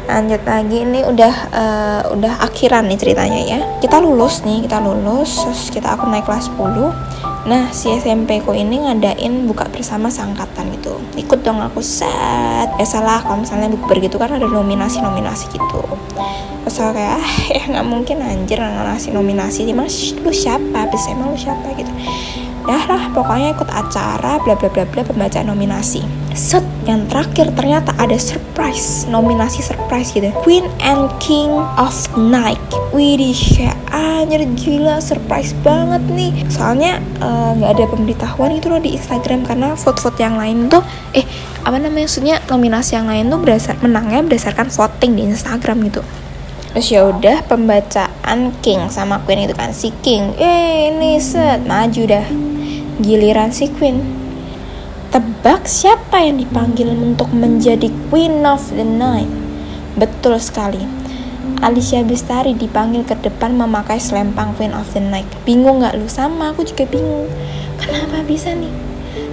Lanjut 0.05 0.43
lagi 0.45 0.77
ini 0.83 0.99
udah 1.07 1.33
uh, 1.49 2.01
udah 2.13 2.43
akhiran 2.45 2.85
nih 2.85 2.99
ceritanya 2.99 3.41
ya. 3.41 3.59
Kita 3.81 3.97
lulus 3.97 4.45
nih 4.45 4.67
kita 4.67 4.77
lulus 4.77 5.41
terus 5.41 5.73
kita 5.73 5.97
aku 5.97 6.05
naik 6.05 6.27
kelas 6.27 6.53
10 6.53 7.32
Nah, 7.43 7.75
si 7.75 7.91
SMP 7.91 8.39
ku 8.39 8.55
ini 8.55 8.87
ngadain 8.87 9.43
buka 9.43 9.67
bersama 9.67 10.07
sangkatan 10.07 10.71
gitu. 10.79 10.95
Ikut 11.19 11.43
dong 11.43 11.59
aku 11.59 11.83
set. 11.83 12.71
Ya 12.79 12.87
salah 12.87 13.19
kalau 13.19 13.43
misalnya 13.43 13.67
bukber 13.67 13.99
gitu 13.99 14.15
kan 14.15 14.31
ada 14.31 14.47
nominasi-nominasi 14.47 15.51
gitu. 15.51 15.83
Terus 16.63 16.79
aku 16.79 16.95
kayak, 16.95 17.19
ah 17.19 17.29
ya 17.51 17.63
nggak 17.67 17.85
mungkin 17.87 18.23
anjir 18.23 18.63
ngasih 18.63 19.11
nominasi. 19.11 19.67
Emang 19.67 19.91
lu 20.23 20.31
siapa? 20.31 20.87
Bisa 20.87 21.11
emang 21.11 21.35
lu 21.35 21.37
siapa 21.37 21.67
gitu 21.75 21.91
dah 22.63 22.83
lah 22.87 23.03
pokoknya 23.11 23.51
ikut 23.51 23.67
acara 23.67 24.39
bla 24.39 24.55
bla 24.55 24.71
bla 24.71 24.87
bla 24.87 25.03
pembacaan 25.03 25.51
nominasi 25.51 25.99
set 26.31 26.63
yang 26.87 27.03
terakhir 27.11 27.51
ternyata 27.59 27.91
ada 27.99 28.15
surprise 28.15 29.03
nominasi 29.11 29.59
surprise 29.59 30.15
gitu 30.15 30.31
Queen 30.47 30.63
and 30.79 31.11
King 31.19 31.51
of 31.75 31.91
Night 32.15 32.63
Widih 32.95 33.35
anjir 33.93 34.41
gila 34.57 34.97
surprise 34.97 35.53
banget 35.61 36.01
nih 36.09 36.33
soalnya 36.49 36.97
eh, 37.21 37.49
nggak 37.61 37.69
uh, 37.69 37.75
ada 37.77 37.85
pemberitahuan 37.85 38.57
itu 38.57 38.67
loh 38.73 38.81
di 38.81 38.97
Instagram 38.97 39.45
karena 39.45 39.77
vote-vote 39.77 40.17
yang 40.17 40.33
lain 40.33 40.65
tuh 40.65 40.81
eh 41.13 41.23
apa 41.61 41.77
namanya 41.77 42.09
maksudnya 42.09 42.41
nominasi 42.49 42.97
yang 42.97 43.05
lain 43.05 43.29
tuh 43.29 43.37
berdasar 43.37 43.77
menangnya 43.85 44.25
berdasarkan 44.25 44.73
voting 44.73 45.13
di 45.13 45.29
Instagram 45.29 45.85
gitu 45.85 46.01
terus 46.73 46.89
ya 46.89 47.05
udah 47.05 47.45
pembacaan 47.45 48.49
King 48.65 48.89
sama 48.89 49.21
Queen 49.21 49.45
itu 49.45 49.53
kan 49.53 49.69
si 49.69 49.93
King 50.01 50.33
eh 50.41 50.89
ini 50.89 51.21
set 51.21 51.61
maju 51.69 52.01
dah 52.09 52.25
Giliran 53.01 53.49
si 53.49 53.73
Queen. 53.73 54.05
Tebak 55.09 55.65
siapa 55.65 56.21
yang 56.21 56.37
dipanggil 56.37 56.93
untuk 56.93 57.33
menjadi 57.33 57.89
Queen 58.13 58.45
of 58.45 58.69
the 58.69 58.85
Night? 58.85 59.29
Betul 59.97 60.37
sekali. 60.37 61.02
Alicia 61.59 61.99
Bestari 62.07 62.55
dipanggil 62.55 63.03
ke 63.03 63.19
depan 63.19 63.55
memakai 63.55 63.99
selempang 63.99 64.55
Queen 64.55 64.71
of 64.71 64.87
the 64.95 65.03
Night. 65.03 65.27
Bingung 65.43 65.83
gak 65.83 65.99
lu? 65.99 66.07
Sama, 66.07 66.55
aku 66.55 66.63
juga 66.63 66.87
bingung. 66.87 67.27
Kenapa 67.79 68.23
bisa 68.23 68.55
nih? 68.55 68.71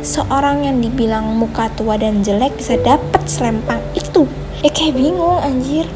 Seorang 0.03 0.67
yang 0.67 0.83
dibilang 0.83 1.31
muka 1.39 1.71
tua 1.79 1.95
dan 1.95 2.27
jelek 2.27 2.59
bisa 2.59 2.75
dapat 2.83 3.23
selempang 3.31 3.79
itu. 3.95 4.27
Eh 4.67 4.73
kayak 4.75 4.99
bingung 4.99 5.39
anjir. 5.39 5.87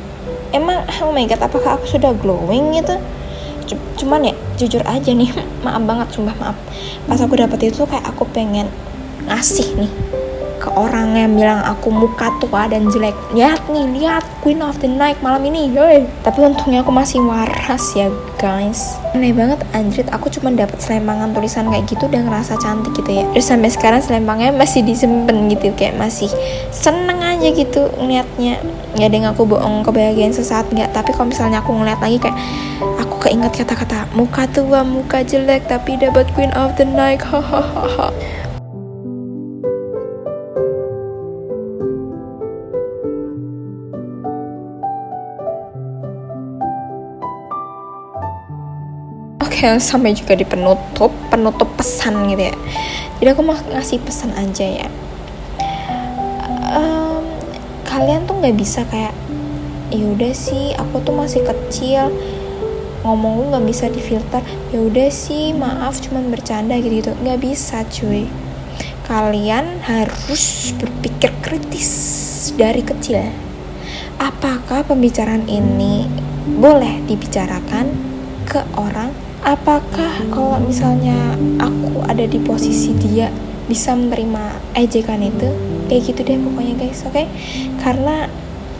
Emang, 0.54 0.86
oh 1.02 1.10
my 1.10 1.26
god, 1.26 1.42
apakah 1.42 1.76
aku 1.76 1.98
sudah 1.98 2.14
glowing 2.14 2.78
gitu? 2.78 2.94
cuman 3.96 4.28
ya 4.28 4.34
jujur 4.60 4.82
aja 4.84 5.10
nih 5.10 5.32
maaf 5.64 5.82
banget 5.88 6.08
sumpah 6.12 6.36
maaf 6.36 6.56
pas 7.08 7.20
aku 7.20 7.34
dapet 7.40 7.72
itu 7.72 7.82
kayak 7.88 8.04
aku 8.04 8.28
pengen 8.28 8.68
ngasih 9.24 9.64
nih 9.80 9.92
ke 10.64 10.72
orang 10.72 11.12
yang 11.12 11.36
bilang 11.36 11.60
aku 11.60 11.92
muka 11.92 12.32
tua 12.40 12.64
dan 12.64 12.88
jelek. 12.88 13.12
Lihat 13.36 13.68
nih 13.68 13.84
lihat 14.00 14.24
Queen 14.40 14.64
of 14.64 14.80
the 14.80 14.88
Night 14.88 15.20
malam 15.20 15.44
ini 15.44 15.68
yoi. 15.68 16.08
Tapi 16.24 16.40
untungnya 16.40 16.80
aku 16.80 16.88
masih 16.88 17.20
waras 17.20 17.92
ya 17.92 18.08
guys. 18.40 18.96
Aneh 19.12 19.36
banget 19.36 19.60
anjrit. 19.76 20.08
Aku 20.08 20.32
cuma 20.32 20.48
dapat 20.56 20.80
selempangan 20.80 21.36
tulisan 21.36 21.68
kayak 21.68 21.84
gitu 21.84 22.08
udah 22.08 22.24
ngerasa 22.24 22.56
cantik 22.56 22.96
gitu 22.96 23.12
ya. 23.12 23.28
Terus 23.36 23.44
sampai 23.44 23.68
sekarang 23.68 24.00
selempangnya 24.00 24.56
masih 24.56 24.80
disimpan 24.80 25.52
gitu 25.52 25.68
kayak 25.76 26.00
masih 26.00 26.32
seneng 26.72 27.20
aja 27.20 27.48
gitu 27.52 27.92
ngeliatnya. 28.00 28.56
Nggak 28.96 29.08
ada 29.12 29.16
yang 29.20 29.28
aku 29.36 29.44
bohong 29.44 29.84
kebahagiaan 29.84 30.32
sesaat 30.32 30.72
nggak. 30.72 30.96
Tapi 30.96 31.12
kalau 31.12 31.28
misalnya 31.28 31.60
aku 31.60 31.76
ngeliat 31.76 32.00
lagi 32.00 32.16
kayak 32.24 32.38
aku 33.04 33.28
keinget 33.28 33.52
kata-kata 33.52 34.08
muka 34.16 34.48
tua 34.48 34.80
muka 34.80 35.20
jelek 35.20 35.68
tapi 35.68 36.00
dapat 36.00 36.24
Queen 36.32 36.56
of 36.56 36.72
the 36.80 36.88
Night. 36.88 37.20
Hahaha 37.28 38.08
Oke, 49.64 49.80
sampai 49.80 50.12
juga 50.12 50.36
di 50.36 50.44
penutup, 50.44 51.08
penutup 51.32 51.64
pesan 51.80 52.28
gitu 52.28 52.52
ya. 52.52 52.56
Jadi 53.16 53.28
aku 53.32 53.40
mau 53.40 53.56
ngasih 53.56 53.96
pesan 54.04 54.36
aja 54.36 54.84
ya. 54.84 54.88
Um, 56.68 57.24
kalian 57.88 58.28
tuh 58.28 58.44
nggak 58.44 58.60
bisa 58.60 58.84
kayak, 58.92 59.16
ya 59.88 60.04
udah 60.04 60.36
sih, 60.36 60.76
aku 60.76 61.00
tuh 61.00 61.16
masih 61.16 61.48
kecil, 61.48 62.12
ngomong 63.08 63.40
lu 63.40 63.44
nggak 63.56 63.64
bisa 63.64 63.88
difilter. 63.88 64.44
Ya 64.68 64.84
udah 64.84 65.08
sih, 65.08 65.56
maaf, 65.56 65.96
cuman 65.96 66.28
bercanda 66.28 66.76
gitu 66.76 67.00
gitu. 67.00 67.16
Nggak 67.24 67.40
bisa, 67.40 67.88
cuy. 67.88 68.28
Kalian 69.08 69.80
harus 69.80 70.76
berpikir 70.76 71.32
kritis 71.40 71.88
dari 72.52 72.84
kecil. 72.84 73.32
Apakah 74.20 74.84
pembicaraan 74.84 75.48
ini 75.48 76.04
boleh 76.52 77.00
dibicarakan 77.08 77.88
ke 78.44 78.60
orang 78.76 79.23
apakah 79.44 80.24
kalau 80.32 80.56
misalnya 80.64 81.36
aku 81.60 82.00
ada 82.08 82.24
di 82.24 82.40
posisi 82.40 82.96
dia 82.96 83.28
bisa 83.68 83.92
menerima 83.92 84.60
ejekan 84.72 85.20
itu 85.20 85.48
kayak 85.88 86.02
gitu 86.08 86.20
deh 86.24 86.40
pokoknya 86.40 86.74
guys 86.80 87.04
oke 87.04 87.12
okay? 87.12 87.28
karena 87.80 88.28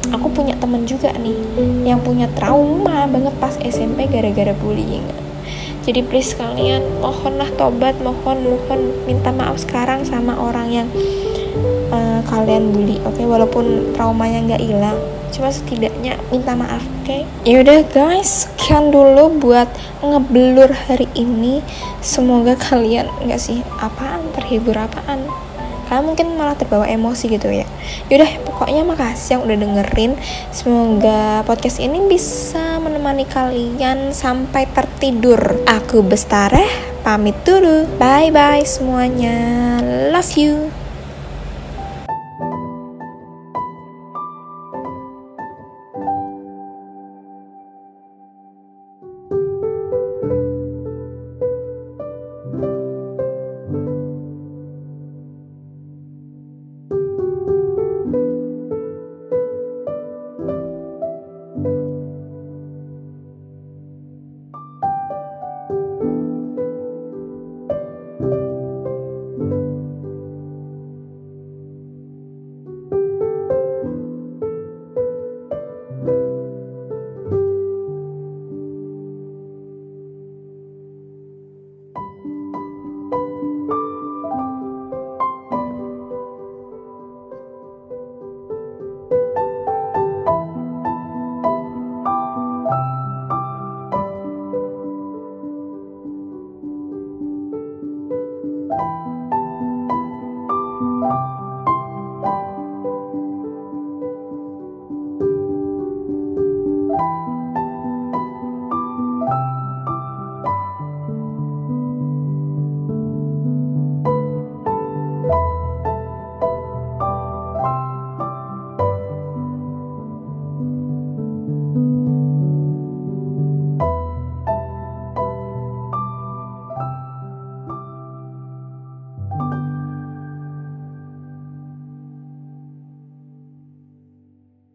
aku 0.09 0.33
punya 0.33 0.57
temen 0.57 0.89
juga 0.89 1.13
nih 1.17 1.37
yang 1.85 2.01
punya 2.01 2.29
trauma 2.33 3.05
banget 3.09 3.35
pas 3.41 3.57
SMP 3.61 4.09
gara-gara 4.09 4.57
bullying 4.57 5.05
jadi 5.85 6.01
please 6.01 6.33
kalian 6.33 6.81
mohonlah 7.01 7.49
tobat 7.61 7.97
mohon 8.01 8.41
mohon 8.45 8.81
minta 9.05 9.33
maaf 9.37 9.61
sekarang 9.61 10.05
sama 10.09 10.33
orang 10.37 10.69
yang 10.73 10.89
uh, 11.93 12.25
kalian 12.25 12.73
bully 12.73 13.01
oke 13.05 13.17
okay? 13.17 13.29
walaupun 13.29 13.93
traumanya 13.93 14.53
nggak 14.53 14.65
hilang 14.65 14.97
cuma 15.35 15.51
setidaknya 15.51 16.15
minta 16.31 16.55
maaf 16.55 16.81
oke? 16.81 17.11
Okay? 17.11 17.23
yaudah 17.43 17.83
guys. 17.91 18.47
Sekian 18.47 18.95
dulu 18.95 19.43
buat 19.43 19.67
ngeblur 20.01 20.71
hari 20.87 21.11
ini. 21.19 21.61
Semoga 21.99 22.55
kalian 22.55 23.11
nggak 23.27 23.41
sih 23.43 23.61
apaan? 23.83 24.23
Terhibur 24.39 24.79
apaan? 24.79 25.27
Kalian 25.85 26.05
mungkin 26.09 26.27
malah 26.41 26.57
terbawa 26.57 26.89
emosi 26.89 27.29
gitu 27.29 27.53
ya. 27.53 27.69
Yaudah 28.09 28.41
pokoknya 28.47 28.87
makasih 28.89 29.37
yang 29.37 29.43
udah 29.45 29.57
dengerin. 29.59 30.13
Semoga 30.49 31.45
podcast 31.45 31.83
ini 31.83 32.01
bisa 32.09 32.81
menemani 32.81 33.29
kalian 33.29 34.15
sampai 34.17 34.65
tertidur. 34.71 35.61
Aku 35.69 36.01
Bestare 36.01 36.65
pamit 37.05 37.37
dulu. 37.45 37.85
Bye 38.01 38.33
bye 38.33 38.65
semuanya. 38.65 39.37
Love 40.09 40.35
you 40.41 40.84